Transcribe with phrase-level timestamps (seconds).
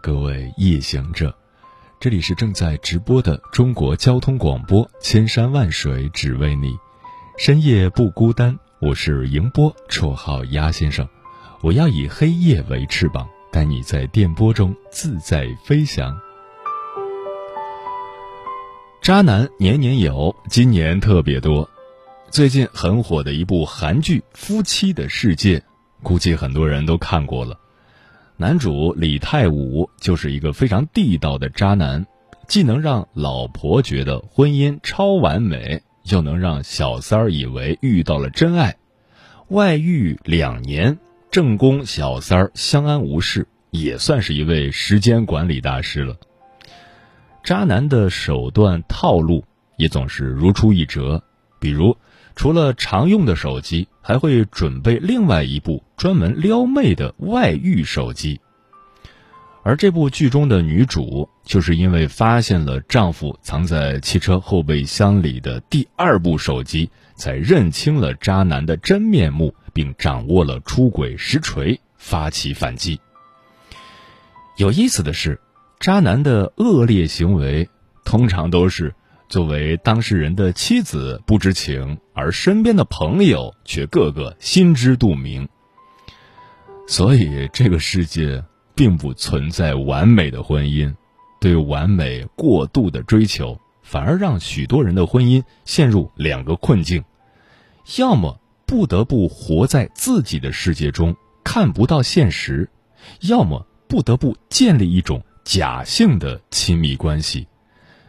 [0.00, 1.34] 各位夜行者，
[1.98, 6.76] 这里是正在直播的中国交通广播，千山万水只为你，
[7.36, 8.56] 深夜不孤单。
[8.80, 11.08] 我是迎波，绰号鸭先生。
[11.62, 16.16] 我要以黑夜为翅膀，带你在电波中自在飞翔。
[19.02, 21.68] 渣男年年有，今年特别多。
[22.30, 25.58] 最近很火的一部韩剧《夫妻的世界》，
[26.04, 27.58] 估计很多人都看过了。
[28.40, 32.06] 男主李泰武就是一个非常地道的渣男，
[32.46, 38.76] 既能让老婆觉得婚姻超完美，又能让小三儿以为遇到了真爱。
[39.48, 40.98] 外遇两年。
[41.30, 46.16] 正宫小三儿相安无事，也算是一位时间管理大师了。
[47.44, 49.44] 渣男的手段套路
[49.76, 51.22] 也总是如出一辙，
[51.60, 51.94] 比如
[52.34, 58.40] 除了常用的手机，还会准备另外一部专门撩妹的外遇手机。
[59.62, 69.54] 而这部剧中的女主，就是因为发现了丈夫藏在汽车后备箱里的第二部手机，才认清了渣男的真面目。
[69.74, 72.98] 并掌握了出轨实锤，发起反击。
[74.56, 75.40] 有意思的是，
[75.78, 77.68] 渣男的恶劣行为
[78.04, 78.92] 通常都是
[79.28, 85.48] 作为当事人的妻子不知情，而身边的朋友却个个心知肚明。
[86.88, 88.42] 所以，这个世界
[88.74, 90.92] 并不存在完美的婚姻，
[91.38, 97.04] 对完美过度的追求，反而让许多人的婚姻陷入两个困境：
[97.98, 98.40] 要么。
[98.66, 102.68] 不得不活在自己的世界中，看不到现实；
[103.22, 107.48] 要么不得不建立一种假性的亲密关系。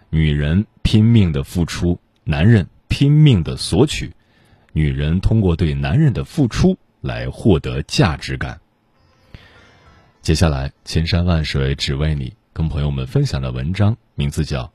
[0.09, 4.11] 女人拼命的付出，男人拼命的索取。
[4.73, 8.59] 女人通过对男人的付出来获得价值感。
[10.21, 14.63] 接下来，千山万水只为你，跟朋友们分享的文章名字叫《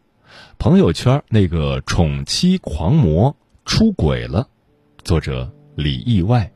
[0.59, 3.34] 朋友圈那个宠妻狂魔
[3.65, 4.49] 出轨了》，
[5.05, 5.50] 作者。
[5.77, 6.53] 李意外。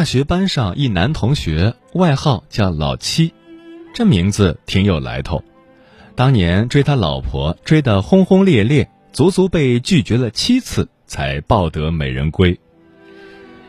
[0.00, 3.34] 大学班上一男同学，外号叫老七，
[3.92, 5.44] 这名字挺有来头。
[6.14, 12.58] 当年追他老婆追得轰轰烈烈，足足被拒绝了七次才抱得美人归。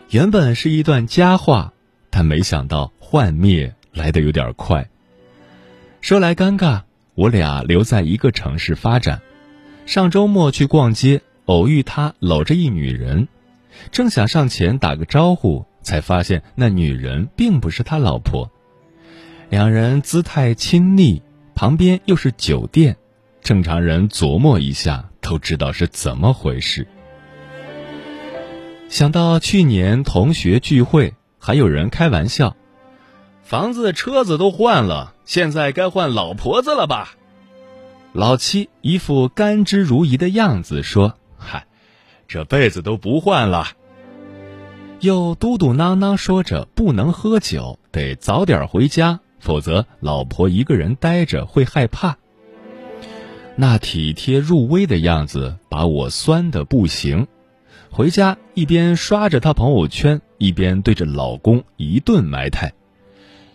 [0.10, 1.74] 原本是一段佳话，
[2.10, 4.90] 但没想到幻灭来得有点快。
[6.00, 6.84] 说来尴尬，
[7.14, 9.22] 我俩留在一个城市发展，
[9.86, 13.28] 上周末去逛街，偶遇他搂着一女人，
[13.92, 18.52] 正想上前打个招呼，才发现那女人并不是他老婆，
[19.50, 21.22] 两人姿态亲昵。
[21.54, 22.98] 旁边又是酒店，
[23.44, 26.88] 正常人琢磨一下都知道是怎么回事。
[28.90, 32.56] 想到去年同学聚会，还有人开玩笑
[33.44, 37.16] ：“房子、车子都换了，现在该换老婆子了吧？”
[38.12, 41.68] 老七一副甘之如饴的样子说：“嗨，
[42.28, 43.68] 这辈子都不换了。”
[45.02, 52.18] 又嘟嘟囔囔说着：“不能喝酒，得早点回家。”否则，老婆一个人呆着会害怕。
[53.56, 57.28] 那体贴入微的样子把我酸的不行。
[57.90, 62.74] 回家一边刷着他朋友圈，一边对着老公一顿埋汰。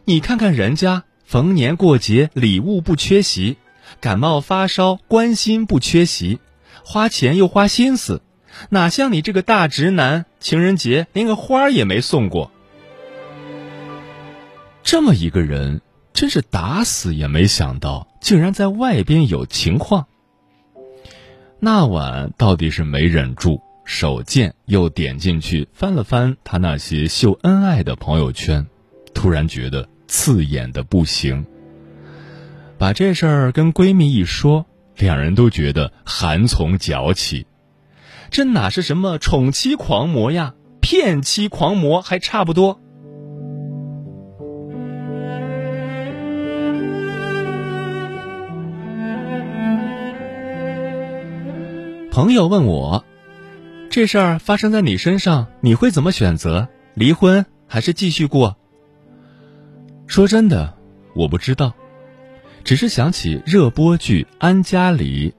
[0.05, 3.57] 你看看人家，逢年过节礼物不缺席，
[4.01, 6.41] 感冒发烧关心不缺席，
[6.85, 8.21] 花钱又花心思，
[8.71, 12.51] 哪像你这个大直男，情人节连个花也没送过。
[14.83, 15.81] 这么一个人，
[16.13, 20.07] 真是打死也没想到，竟然在外边有情况。
[21.59, 28.67] 那晚到底是没忍住，手贱又点进去翻了翻他那些秀恩爱的朋友圈，
[29.15, 31.45] 突然觉得刺眼的不行。
[32.79, 34.67] 把这事儿跟闺蜜一说，
[34.97, 37.47] 两人都觉得寒从脚起。
[38.31, 40.55] 这哪是什么宠妻狂魔呀？
[40.81, 42.81] 骗妻狂魔还差不多。
[52.13, 53.05] 朋友问我
[53.91, 56.69] 这事儿发生在你身上你会怎么选择？
[56.95, 58.57] 离婚还是继续过？
[60.07, 60.73] 说真的
[61.15, 61.75] 我不知道。
[62.63, 65.35] 只是想起热播剧安家里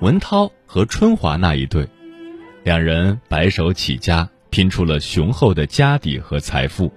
[0.00, 1.88] 文涛和春华那一对。
[2.64, 6.92] 两人白手起家，拼出了雄厚的家底和财富。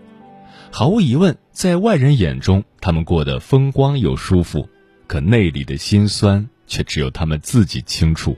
[0.71, 4.67] 毫无疑问，在外人眼中，他们过得风光又舒服，
[5.07, 8.37] 可内里的辛酸却只有他们自己清楚。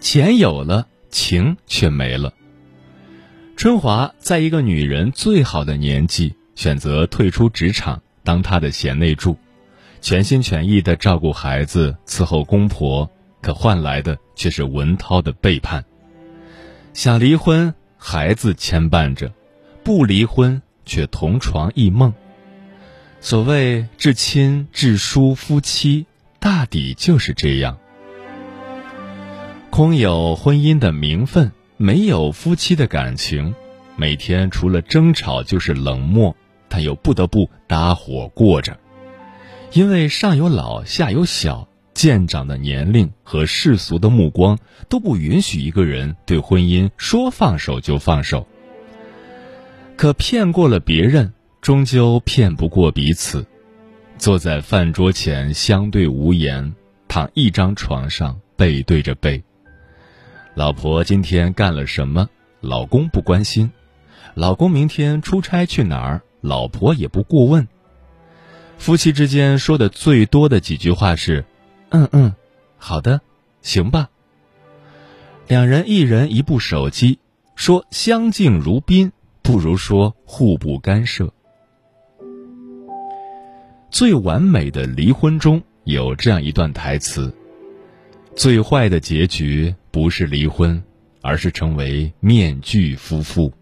[0.00, 2.32] 钱有了，情却没了。
[3.56, 6.34] 春华在一个女人最好的年纪。
[6.56, 9.38] 选择退出职场，当她的贤内助，
[10.02, 15.82] 全心全意的照顾孩子，伺候公婆，可换来的却是文涛的背叛。
[16.92, 19.28] 想离婚，孩子牵绊着；
[19.84, 22.12] 不离婚，却同床异梦。
[23.20, 26.06] 所谓至亲至疏夫妻，
[26.38, 27.78] 大抵就是这样。
[29.70, 33.54] 空有婚姻的名分，没有夫妻的感情，
[33.96, 36.36] 每天除了争吵就是冷漠。
[36.72, 38.78] 但又不得不搭伙过着，
[39.72, 41.66] 因为上有老下有小，
[42.00, 44.58] 渐长的年龄和世俗的目光
[44.88, 48.48] 都不允许一个人对婚姻说放手就放手。
[49.98, 53.44] 可骗过了别人，终究骗不过彼此。
[54.16, 56.74] 坐在饭桌前相对无言，
[57.06, 59.44] 躺一张床上背对着背。
[60.54, 62.26] 老婆今天干了什么？
[62.62, 63.70] 老公不关心。
[64.32, 66.22] 老公明天出差去哪儿？
[66.40, 67.68] 老婆也不过问。
[68.78, 71.44] 夫妻之间说的最多的几句话是
[71.90, 72.34] ：“嗯嗯，
[72.78, 73.20] 好的，
[73.62, 74.10] 行吧。”
[75.46, 77.18] 两人一人一部手机，
[77.54, 81.32] 说相敬如宾，不如说互不干涉。
[83.90, 87.34] 最完美的离婚中有这样一段台词
[88.36, 90.82] ：“最坏的结局不是离婚，
[91.22, 93.52] 而是成为面具夫妇，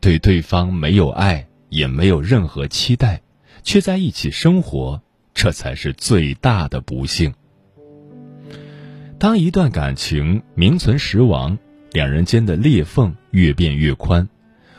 [0.00, 3.20] 对对方没有爱。”也没有任何期待，
[3.62, 5.02] 却在一起生活，
[5.34, 7.30] 这才是最大的不幸。
[9.18, 11.58] 当一段感情名存实亡，
[11.90, 14.28] 两人间的裂缝越变越宽，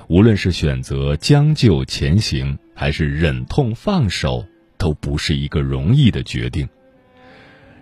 [0.08, 4.46] 无论是选择将就前行，还是忍痛放手，
[4.78, 6.70] 都不是一个容易的决定。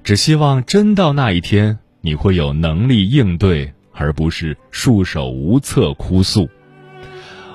[0.04, 6.50] 只希望真到那一天，你会有能力应对，而不是束手无策哭诉。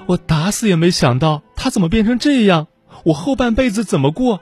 [0.06, 2.68] 我打死也没想到他怎么变成这样，
[3.04, 4.40] 我后半辈子怎么过？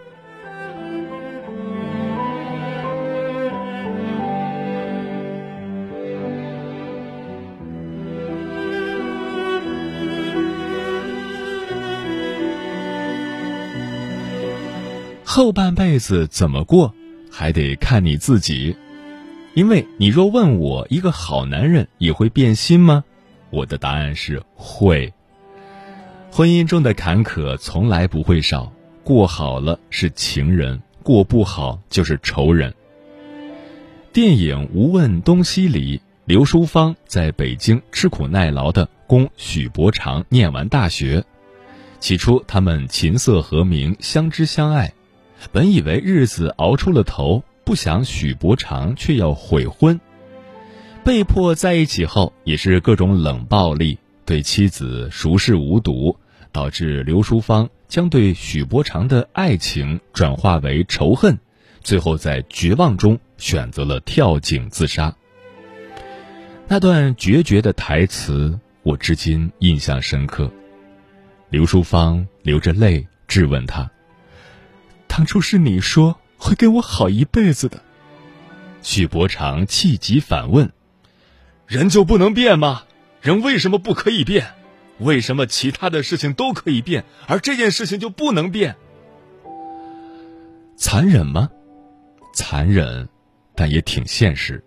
[15.32, 16.92] 后半辈子怎么过，
[17.30, 18.74] 还得看你自己。
[19.54, 23.04] 因为你若问我，一个好男人也会变心吗？
[23.50, 25.14] 我的答案是会。
[26.32, 28.72] 婚姻中的坎坷从来不会少，
[29.04, 32.74] 过好了是情人，过不好就是仇人。
[34.12, 41.24] 电影《无问东西》里，刘淑芳在北京吃苦耐劳的供许伯常念完大学。
[42.00, 44.92] 起初他们琴瑟和鸣，相知相爱，
[45.52, 50.00] 本以为日子熬出了头，不想许伯常却要悔婚。
[51.02, 53.98] 被迫在一起后，也是各种冷暴力。
[54.26, 56.16] 对妻子熟视无睹，
[56.52, 61.36] 导致刘淑芳将对许伯常的爱情转化为仇恨，
[61.82, 65.16] 最后在绝望中选择了跳井自杀。
[66.68, 70.48] 那段决绝的台词，我至今印象深刻。
[71.48, 73.90] 刘淑芳流着泪质问他
[75.10, 77.82] ：“当初是你说会跟我好一辈子的。”
[78.80, 80.70] 许伯常气急反问
[81.66, 82.84] ：“人就不能变吗？”
[83.20, 84.54] 人为什么不可以变？
[84.98, 88.76] 为什么其他的事情都可以变，而这件事情就不能变？
[90.76, 91.50] 残忍吗？
[92.32, 93.08] 残忍，
[93.54, 94.64] 但也挺现实。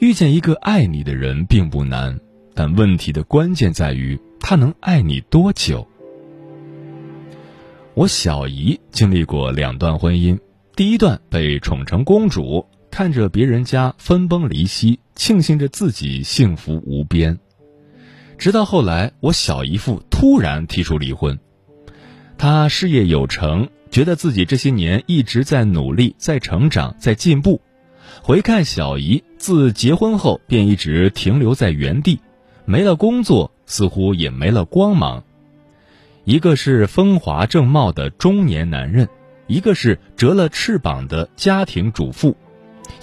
[0.00, 2.18] 遇见一个爱你的人并不难，
[2.54, 5.88] 但问题的关键在于他能爱你多久。
[7.98, 10.38] 我小姨经历过两段婚姻，
[10.76, 12.64] 第一段被宠成公主。
[12.92, 17.40] 看着别人家分崩离析，庆幸着自己幸福无边。
[18.38, 21.40] 直到后来，我小姨夫突然提出离婚。
[22.38, 27.60] 他事业有成，觉得自己这些年一直在努力、在成长、在进步。
[28.22, 32.20] 回看小姨，自结婚后便一直停留在原地，
[32.64, 35.24] 没了工作，似乎也没了光芒。
[36.28, 39.08] 一个是风华正茂的中年男人，
[39.46, 42.36] 一个是折了翅膀的家庭主妇。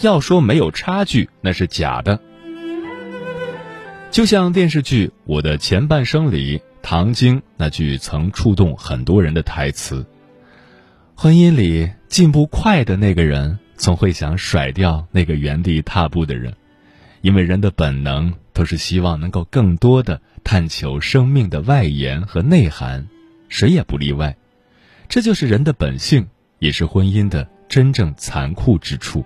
[0.01, 2.21] 要说没有差距，那是假的。
[4.11, 10.05] 就像电视剧《我的前半生》里唐晶那句曾触动很多人的台词
[11.17, 16.53] ：“婚姻里进步快的那个人，总会想甩掉那个原地踏步的人，
[17.21, 23.07] 因为人的本能都是希望能够更多的探求生命的外延和内涵，
[23.49, 24.35] 谁也不例外。
[25.07, 26.27] 这就是人的本性，
[26.59, 29.23] 也是婚姻的真正残酷之处。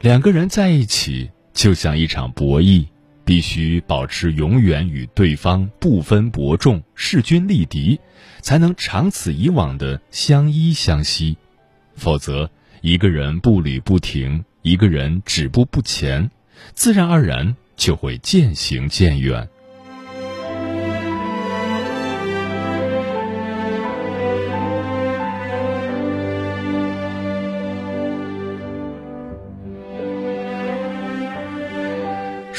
[0.00, 2.86] 两个人在一起，就像一场博弈。”
[3.26, 7.98] 必须保持永远与对方不分伯仲、势均力敌，
[8.42, 11.38] 才能长此以往的相依相惜。
[11.96, 12.50] 否则，
[12.82, 16.30] 一个人步履不停，一个人止步不前，
[16.74, 19.48] 自然而然就会渐行渐远。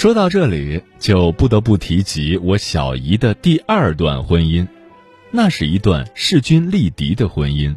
[0.05, 4.67] 说到这里，就不得不提及我小姨的第二段婚姻，
[5.31, 7.75] 那是一段势均力敌的婚姻。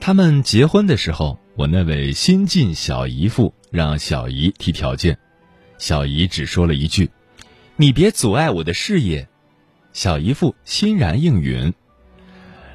[0.00, 5.18] 他们结婚的时候，我那位新晋小姨父让小姨提条件，
[5.76, 7.10] 小姨只说了一句
[7.76, 9.28] ：“你别阻碍我的事业。”
[9.92, 11.74] 小姨父欣然应允。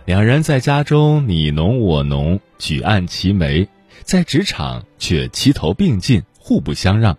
[0.05, 3.67] 两人在家中你侬我侬，举案齐眉，
[4.03, 7.17] 在职场却齐头并进，互不相让。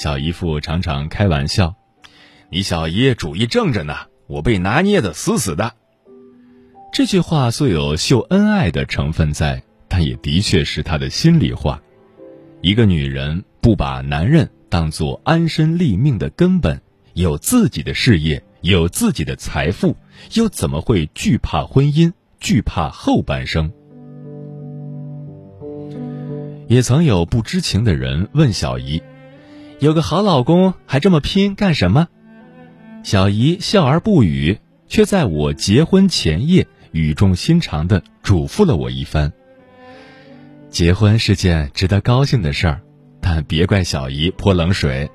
[0.00, 1.74] 小姨父常常开玩笑
[2.48, 3.94] ：“你小姨主意正着呢，
[4.28, 5.74] 我被拿捏的死死的。”
[6.90, 11.82] 这句话素有秀恩爱的成分在，但也的确是他的心里话。
[12.62, 16.80] 一个女人不把男人当做安身立命的根本，
[17.12, 19.94] 有自己的事业，有自己的财富，
[20.32, 23.70] 又怎么会惧怕婚姻，惧怕后半生？
[26.68, 29.02] 也曾有不知情的人问小姨。
[29.80, 32.06] 有个好老公还这么拼干什么？
[33.02, 34.58] 小姨笑而不语，
[34.88, 39.32] 却在我结婚前夜语重心长的嘱咐了我一番。
[40.68, 42.82] 结婚是件值得高兴的事儿，
[43.22, 45.10] 但别怪小姨泼冷水。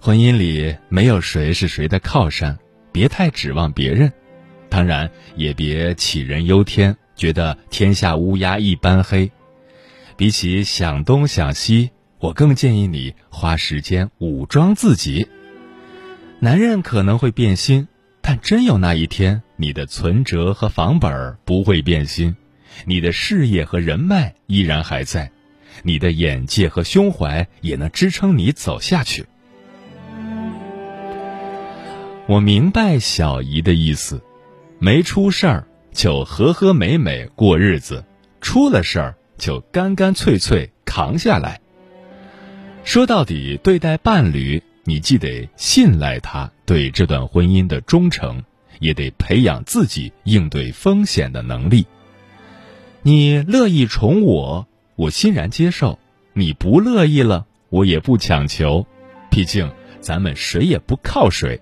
[0.00, 2.58] 婚姻里没有谁是谁的靠山，
[2.90, 4.12] 别太指望别人，
[4.68, 9.30] 当然也别杞人忧天，觉得天下乌鸦一般黑。
[10.16, 11.90] 比起想东想西。
[12.24, 15.28] 我更建议你花时间武装自己。
[16.38, 17.86] 男人可能会变心，
[18.22, 22.34] 但真有那一天，你的存折和房本不会变心，
[22.86, 25.30] 你的事业和人脉依然还在，
[25.82, 29.26] 你的眼界和胸怀也能支撑你走下去。
[32.26, 34.22] 我明白小姨的意思，
[34.78, 38.02] 没出事儿就和和美美过日子，
[38.40, 41.60] 出了事儿就干干脆脆扛下来。
[42.84, 48.44] 说到底，对待伴侣，你既得信赖他对这段婚姻的忠诚，
[48.78, 51.86] 也得培养自己应对风险的能力。
[53.02, 55.98] 你乐意宠我，我欣然接受；
[56.34, 58.86] 你不乐意了，我也不强求。
[59.30, 61.60] 毕竟，咱们谁也不靠谁。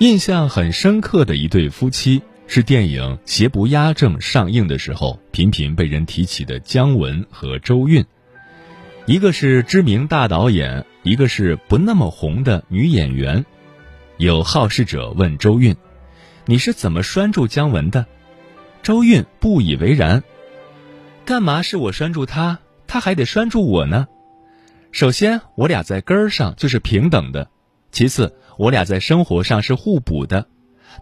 [0.00, 8.04] 印象很深刻的一对夫妻是电影《邪不压正》上映的时候频频被人提起的姜文和周韵，
[9.06, 13.44] 一个是知名大导演，一个是不那么红的女演员。
[14.18, 15.74] 有好事者问周韵
[16.46, 18.06] ：“你是怎么拴住姜文的？”
[18.84, 20.22] 周韵不以为然
[21.26, 24.06] ：“干嘛是我拴住他，他还得拴住我呢？
[24.92, 27.50] 首先，我俩在根儿上就是平等的；
[27.98, 30.48] 其次。”我俩在生活上是互补的，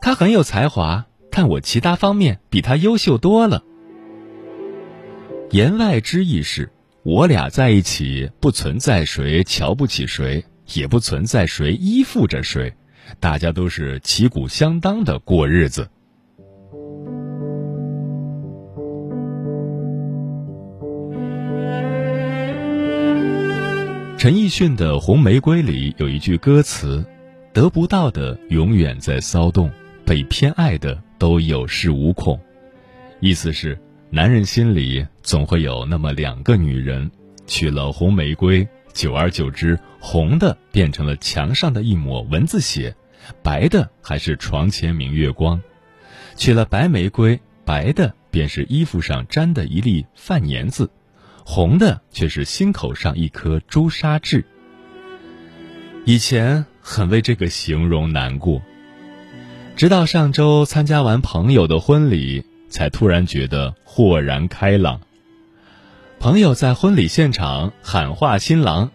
[0.02, 3.64] 他很有才华，但我其他方面比他优秀多了。
[5.50, 6.70] 言外之意是，
[7.02, 12.74] 我俩在一起不存在谁瞧不起谁，也不存在谁依附着谁，
[13.20, 15.88] 大家都是旗鼓相当的过日子。
[24.18, 27.04] 陈奕迅的《红玫瑰》里有一句歌词。
[27.52, 29.70] 得不到的永远在骚动，
[30.06, 32.40] 被偏爱的都有恃无恐。
[33.20, 37.10] 意思是，男人心里总会有那么两个女人，
[37.46, 42.94] 娶了红玫瑰，久而久之，红的变成了墙上的一抹蚊子血，
[43.42, 45.60] 白的还是床前明月光；
[46.36, 50.90] 娶了白玫瑰，白的便是衣服上沾的一粒饭粘子，
[51.46, 54.44] 红的却是心口上一颗朱砂痣。
[56.04, 56.66] 以前。
[56.88, 58.62] 很为这个形容难过。
[59.74, 65.00] 直到上周参加完朋友的婚礼，才突然觉得豁然开朗。
[66.20, 68.92] 朋友在婚礼现场喊话新郎：“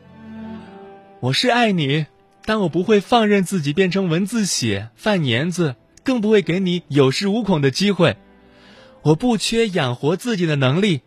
[1.20, 2.06] 我是爱你，
[2.46, 8.16] 但我不会放任自己变成蚊子血、饭粘子，更不会给你有恃无恐的机会。
[9.02, 11.02] 我不缺养活自己的能力，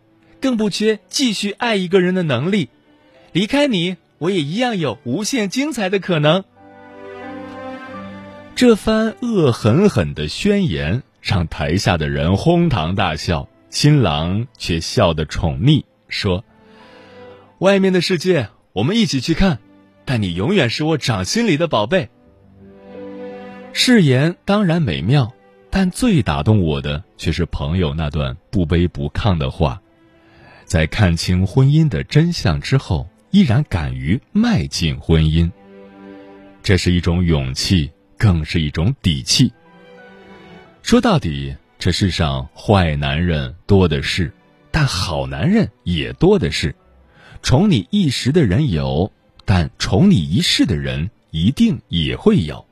[0.45, 2.69] 更不缺继续爱一个人的能力。
[3.33, 6.45] 离开你，我也一样有无限精彩的可能。”
[8.55, 16.45] 这番恶狠狠的宣言让台下的人哄堂大笑，新郎却笑得宠溺，说
[17.61, 19.61] ：“外面的世界我们一起去看，
[20.05, 22.11] 但你永远是我掌心里的宝贝。”
[23.73, 25.33] 誓言当然美妙，
[25.71, 29.81] 但最打动我的却是朋友那段不卑不亢的话，
[30.65, 35.51] 在看清婚姻的真相之后，依然敢于迈进婚姻，
[36.63, 37.91] 这是一种勇气。
[38.17, 39.53] 更是一种底气。
[40.83, 44.33] 说到底，这世上坏男人多的是，
[44.71, 46.75] 但好男人也多的是。
[47.43, 49.13] 宠你一时的人有，
[49.45, 52.65] 但宠你一世的人一定也会有。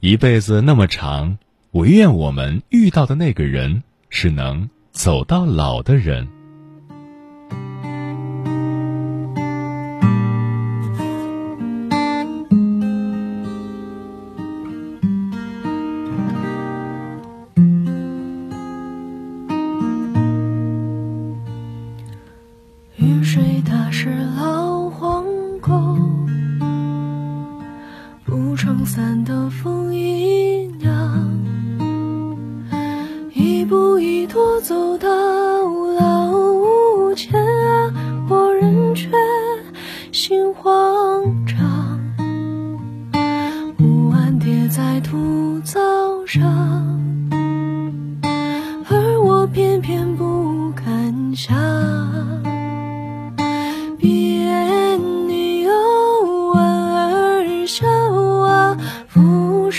[0.00, 1.38] 一辈子那么长，
[1.72, 6.28] 唯愿我们遇到的那个人是能走到老的人。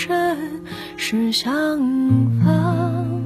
[0.02, 0.64] 身
[0.96, 1.78] 是相
[2.42, 3.20] 逢，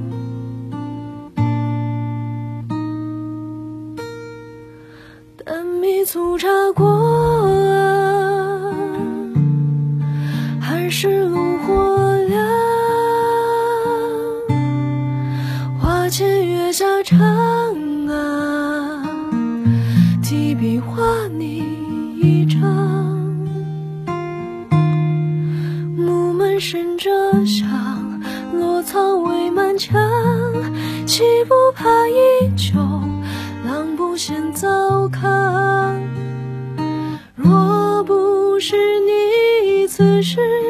[5.37, 7.04] 淡米粗茶过。
[31.85, 32.79] 他依旧，
[33.63, 36.01] 狼不嫌糟糠。
[37.35, 40.64] 若不是你，此时。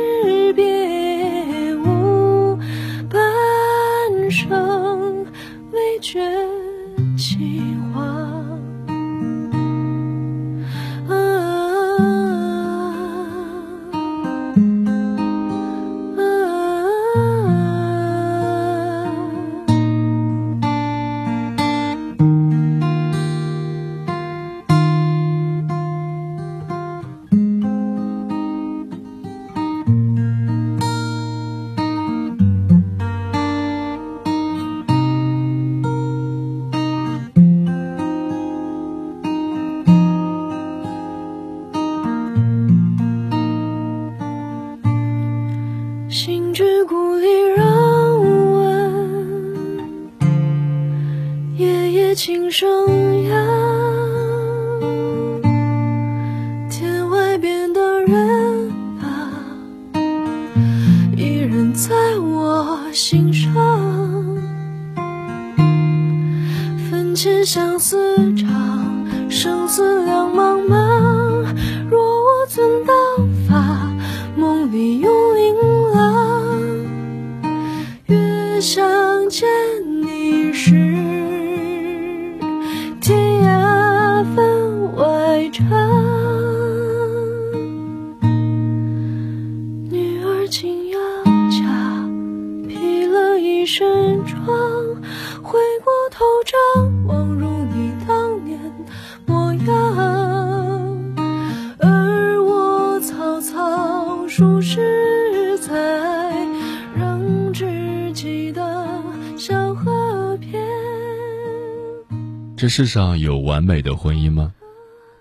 [112.56, 114.54] 这世上有完美的婚姻吗？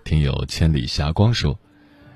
[0.03, 1.57] 听友千里霞光说，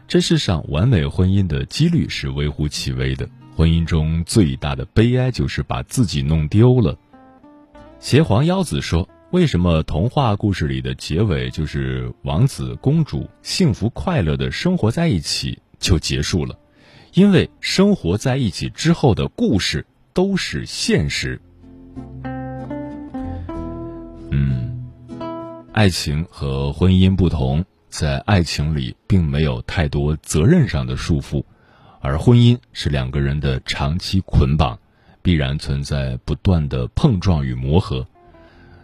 [0.08, 6.96] 这世上完美婚姻的几率是微乎其微的，婚姻中最大的悲哀就是把自己弄丢了。
[8.00, 16.56] 邪皇妖子说：“为什么童话故事里的结尾就是王子公主幸福快乐的生活在一起就结束了？
[17.14, 21.42] 因为生活在一起之后的故事都是现实。”
[24.32, 24.92] 嗯，
[25.74, 27.66] 爱情和婚姻不同。
[27.90, 31.44] 在爱情里，并没有太多责任上的束缚，
[32.02, 34.78] 而婚姻是两个人的长期捆绑，
[35.24, 38.06] 必然存在不断的碰撞与磨合。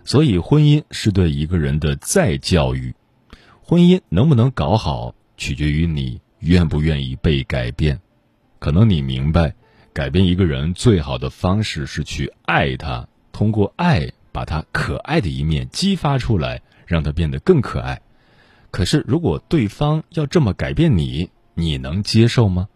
[0.03, 2.95] 所以，婚姻是对一个人的再教育。
[3.61, 7.99] 婚姻能不能搞好，取决于你愿不愿意被改变。
[8.65, 9.53] 可能你明白，
[9.93, 18.01] 改变一个人最好的方式是去爱他，通过爱把他可爱的一面激发出来，让他变得更可爱。
[18.71, 22.67] 可是，如果对方要这么改变你，你能接受吗？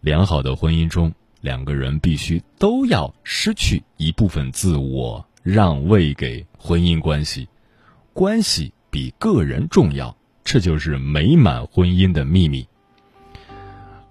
[0.00, 7.46] 良好的婚姻中，两个人必须都要失去一部分自我，让位给婚姻关系。
[8.14, 12.66] 关系比个人重要，这就是美满婚姻的秘密。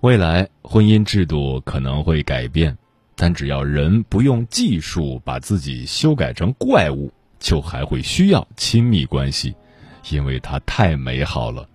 [0.05, 2.77] 未来婚姻制度可能会改变，
[3.15, 9.55] 但只要人不用技术把自己修改成怪物，就还会需要亲密关系。
[10.11, 11.67] 因为它太美好了，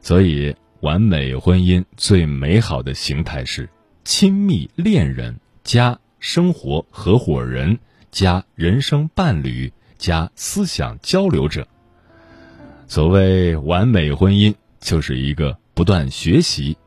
[0.00, 3.68] 所以完美婚姻最美好的形态是
[4.02, 7.78] 亲密恋人加生活合伙人
[8.10, 11.68] 加人生伴侣加思想交流者。
[12.88, 16.74] 所谓完美婚姻，就是一个不断学习、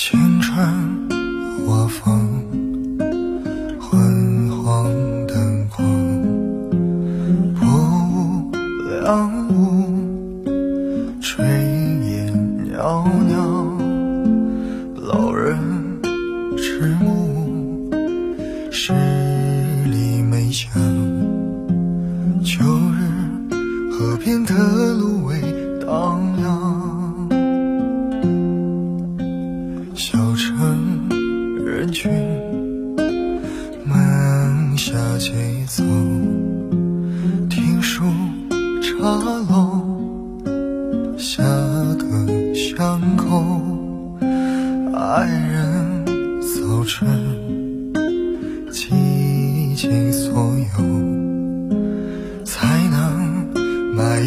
[0.00, 1.08] 青春
[1.66, 2.17] 我否，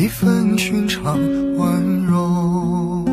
[0.01, 1.15] 一份寻常
[1.57, 3.05] 温柔。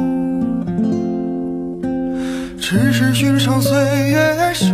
[2.59, 3.77] 只是寻常岁
[4.09, 4.72] 月时，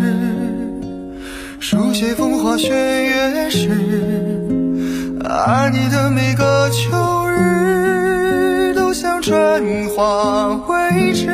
[1.58, 3.68] 书写风花雪月时。
[5.24, 11.26] 爱你的每个秋日，都像春花未止。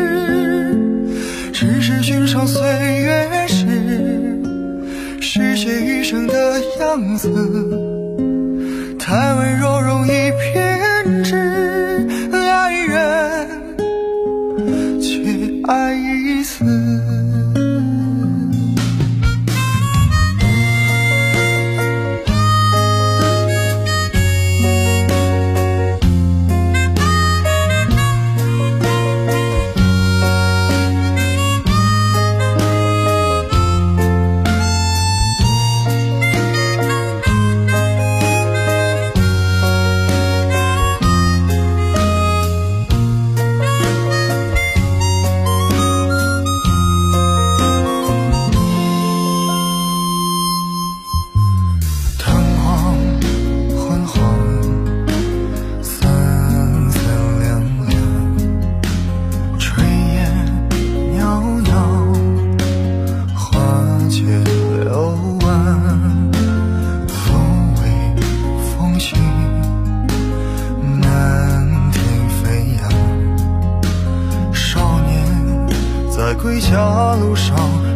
[1.53, 4.41] 只是寻常岁月时，
[5.21, 7.29] 是写余生的样子？
[8.99, 10.30] 太温柔，容易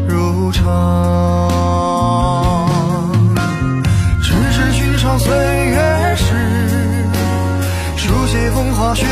[0.09, 0.65] 如常
[4.23, 7.09] 只是寻常岁月诗
[7.97, 9.07] 书写风花雪